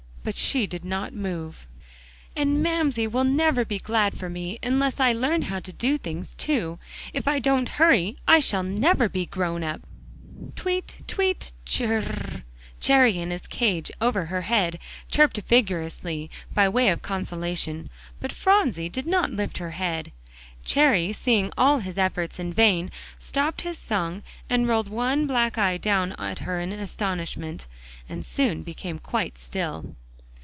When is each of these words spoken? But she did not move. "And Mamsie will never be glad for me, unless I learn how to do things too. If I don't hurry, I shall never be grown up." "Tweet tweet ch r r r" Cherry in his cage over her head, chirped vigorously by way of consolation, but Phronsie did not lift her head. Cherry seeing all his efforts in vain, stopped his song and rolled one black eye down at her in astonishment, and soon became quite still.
But 0.23 0.37
she 0.37 0.67
did 0.67 0.85
not 0.85 1.13
move. 1.15 1.65
"And 2.35 2.61
Mamsie 2.61 3.07
will 3.07 3.23
never 3.23 3.65
be 3.65 3.79
glad 3.79 4.15
for 4.15 4.29
me, 4.29 4.59
unless 4.61 4.99
I 4.99 5.13
learn 5.13 5.41
how 5.41 5.57
to 5.61 5.73
do 5.73 5.97
things 5.97 6.35
too. 6.35 6.77
If 7.11 7.27
I 7.27 7.39
don't 7.39 7.67
hurry, 7.67 8.17
I 8.27 8.39
shall 8.39 8.61
never 8.61 9.09
be 9.09 9.25
grown 9.25 9.63
up." 9.63 9.81
"Tweet 10.55 10.97
tweet 11.07 11.53
ch 11.65 11.81
r 11.81 11.95
r 11.95 12.03
r" 12.05 12.43
Cherry 12.79 13.17
in 13.17 13.31
his 13.31 13.47
cage 13.47 13.89
over 13.99 14.25
her 14.25 14.43
head, 14.43 14.77
chirped 15.09 15.37
vigorously 15.47 16.29
by 16.53 16.69
way 16.69 16.89
of 16.89 17.01
consolation, 17.01 17.89
but 18.19 18.31
Phronsie 18.31 18.89
did 18.89 19.07
not 19.07 19.31
lift 19.31 19.57
her 19.57 19.71
head. 19.71 20.11
Cherry 20.63 21.11
seeing 21.13 21.51
all 21.57 21.79
his 21.79 21.97
efforts 21.97 22.37
in 22.37 22.53
vain, 22.53 22.91
stopped 23.17 23.61
his 23.61 23.79
song 23.79 24.21
and 24.51 24.67
rolled 24.67 24.87
one 24.87 25.25
black 25.25 25.57
eye 25.57 25.77
down 25.77 26.11
at 26.19 26.37
her 26.45 26.59
in 26.59 26.71
astonishment, 26.71 27.65
and 28.07 28.23
soon 28.23 28.61
became 28.61 28.99
quite 28.99 29.39
still. 29.39 29.95